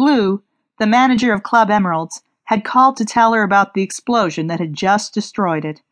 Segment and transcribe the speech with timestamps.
[0.00, 0.42] Blue,
[0.78, 4.72] the manager of Club Emeralds, had called to tell her about the explosion that had
[4.72, 5.82] just destroyed it.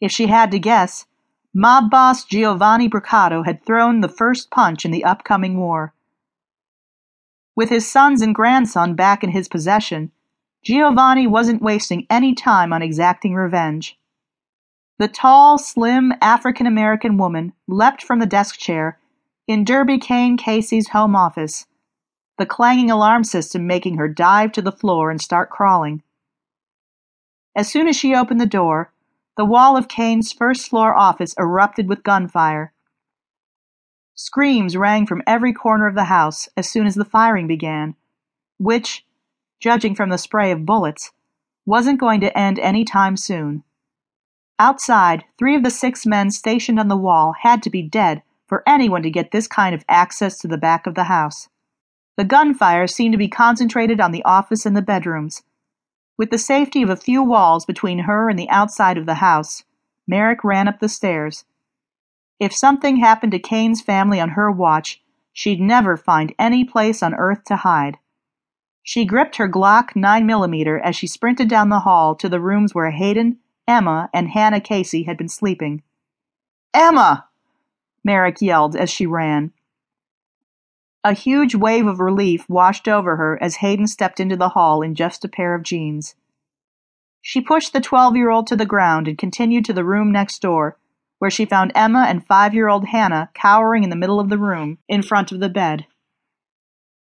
[0.00, 1.06] If she had to guess,
[1.52, 5.92] mob boss Giovanni Bracato had thrown the first punch in the upcoming war.
[7.56, 10.12] With his sons and grandson back in his possession,
[10.62, 13.98] Giovanni wasn't wasting any time on exacting revenge.
[15.00, 19.00] The tall, slim African American woman leapt from the desk chair
[19.48, 21.66] in Derby Cain Casey's home office,
[22.38, 26.02] the clanging alarm system making her dive to the floor and start crawling.
[27.56, 28.92] As soon as she opened the door,
[29.36, 32.72] the wall of Cain's first floor office erupted with gunfire.
[34.14, 37.94] Screams rang from every corner of the house as soon as the firing began,
[38.58, 39.04] which,
[39.60, 41.12] judging from the spray of bullets,
[41.66, 43.62] wasn't going to end any time soon.
[44.58, 48.62] Outside, three of the six men stationed on the wall had to be dead for
[48.66, 51.48] anyone to get this kind of access to the back of the house.
[52.16, 55.42] The gunfire seemed to be concentrated on the office and the bedrooms.
[56.16, 59.64] With the safety of a few walls between her and the outside of the house,
[60.06, 61.44] Merrick ran up the stairs.
[62.40, 67.14] If something happened to Cain's family on her watch, she'd never find any place on
[67.14, 67.98] earth to hide.
[68.82, 72.90] She gripped her Glock 9mm as she sprinted down the hall to the rooms where
[72.92, 75.82] Hayden, Emma, and Hannah Casey had been sleeping.
[76.72, 77.26] Emma!
[78.04, 79.52] Merrick yelled as she ran.
[81.06, 84.96] A huge wave of relief washed over her as Hayden stepped into the hall in
[84.96, 86.16] just a pair of jeans.
[87.22, 90.42] She pushed the 12 year old to the ground and continued to the room next
[90.42, 90.76] door,
[91.20, 94.36] where she found Emma and five year old Hannah cowering in the middle of the
[94.36, 95.86] room, in front of the bed.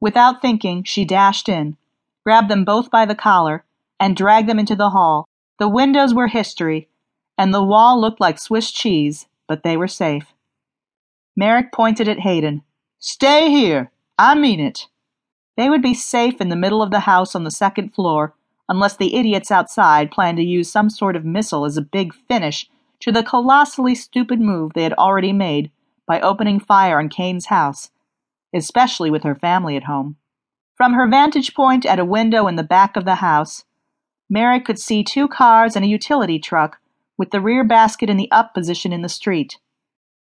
[0.00, 1.76] Without thinking, she dashed in,
[2.24, 3.64] grabbed them both by the collar,
[4.00, 5.28] and dragged them into the hall.
[5.60, 6.88] The windows were history,
[7.38, 10.34] and the wall looked like Swiss cheese, but they were safe.
[11.36, 12.64] Merrick pointed at Hayden.
[12.98, 13.90] Stay here!
[14.18, 14.88] I mean it!
[15.56, 18.34] They would be safe in the middle of the house on the second floor,
[18.68, 22.68] unless the idiots outside planned to use some sort of missile as a big finish
[23.00, 25.70] to the colossally stupid move they had already made
[26.06, 27.90] by opening fire on Cain's house,
[28.54, 30.16] especially with her family at home.
[30.74, 33.64] From her vantage point at a window in the back of the house,
[34.28, 36.78] Mary could see two cars and a utility truck
[37.16, 39.58] with the rear basket in the up position in the street.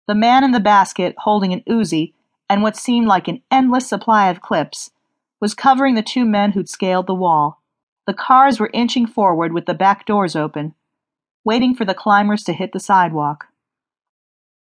[0.08, 2.14] The man in the basket, holding an Uzi
[2.52, 4.92] and what seemed like an endless supply of clips,
[5.40, 7.62] was covering the two men who'd scaled the wall.
[8.06, 10.76] The cars were inching forward with the back doors open,
[11.46, 13.46] waiting for the climbers to hit the sidewalk.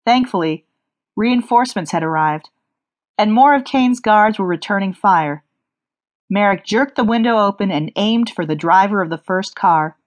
[0.06, 0.64] Thankfully,
[1.14, 2.48] reinforcements had arrived,
[3.18, 5.44] and more of Cain's guards were returning fire.
[6.30, 9.98] Merrick jerked the window open and aimed for the driver of the first car,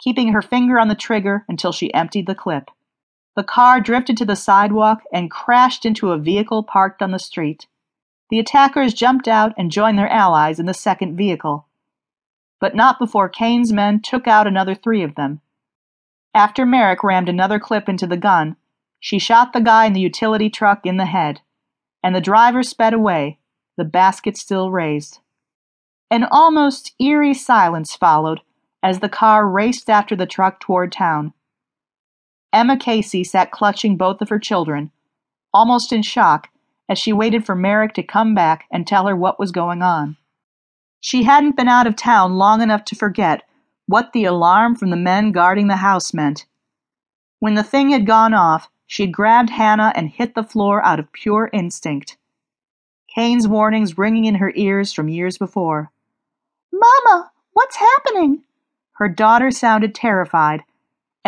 [0.00, 2.70] keeping her finger on the trigger until she emptied the clip.
[3.38, 7.68] The car drifted to the sidewalk and crashed into a vehicle parked on the street.
[8.30, 11.68] The attackers jumped out and joined their allies in the second vehicle.
[12.58, 15.40] But not before Cain's men took out another three of them.
[16.34, 18.56] After Merrick rammed another clip into the gun,
[18.98, 21.40] she shot the guy in the utility truck in the head,
[22.02, 23.38] and the driver sped away,
[23.76, 25.20] the basket still raised.
[26.10, 28.40] An almost eerie silence followed
[28.82, 31.34] as the car raced after the truck toward town.
[32.52, 34.90] Emma Casey sat clutching both of her children,
[35.52, 36.48] almost in shock,
[36.88, 40.16] as she waited for Merrick to come back and tell her what was going on.
[41.00, 43.42] She hadn't been out of town long enough to forget
[43.86, 46.46] what the alarm from the men guarding the house meant.
[47.38, 51.12] When the thing had gone off, she grabbed Hannah and hit the floor out of
[51.12, 52.16] pure instinct.
[53.14, 55.90] Cain's warnings ringing in her ears from years before.
[56.72, 58.42] Mama, what's happening?
[58.92, 60.62] Her daughter sounded terrified,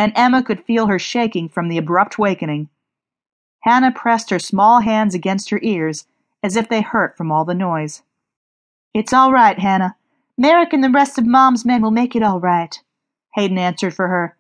[0.01, 2.71] and Emma could feel her shaking from the abrupt wakening.
[3.65, 6.07] Hannah pressed her small hands against her ears
[6.43, 8.03] as if they hurt from all the noise.
[8.95, 9.97] It's all right, Hannah.
[10.39, 12.81] Merrick and the rest of Mom's men will make it all right,
[13.35, 14.39] Hayden answered for her.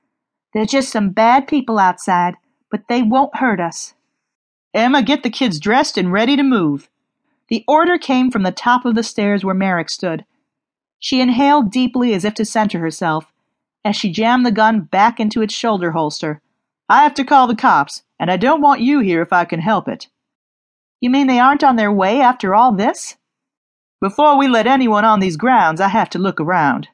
[0.54, 2.36] There's just some bad people outside,
[2.70, 3.92] but they won't hurt us.
[4.72, 6.88] Emma, get the kids dressed and ready to move.
[7.50, 10.24] The order came from the top of the stairs where Merrick stood.
[10.98, 13.30] She inhaled deeply as if to center herself,
[13.84, 16.40] as she jammed the gun back into its shoulder holster.
[16.88, 19.60] I have to call the cops, and I don't want you here if I can
[19.60, 20.08] help it.
[21.00, 23.16] You mean they aren't on their way after all this?
[24.00, 26.88] Before we let anyone on these grounds, I have to look around.